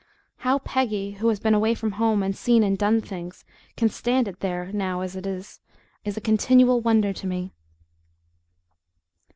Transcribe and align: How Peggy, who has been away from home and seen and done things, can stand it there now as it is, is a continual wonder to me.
How 0.37 0.57
Peggy, 0.57 1.11
who 1.11 1.27
has 1.27 1.39
been 1.39 1.53
away 1.53 1.75
from 1.75 1.91
home 1.91 2.23
and 2.23 2.35
seen 2.35 2.63
and 2.63 2.75
done 2.75 3.01
things, 3.01 3.45
can 3.77 3.87
stand 3.87 4.27
it 4.27 4.39
there 4.39 4.71
now 4.73 5.01
as 5.01 5.15
it 5.15 5.27
is, 5.27 5.59
is 6.03 6.17
a 6.17 6.21
continual 6.21 6.81
wonder 6.81 7.13
to 7.13 7.27
me. 7.27 7.51